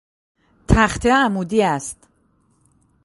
[0.67, 2.07] تخته عمودی است.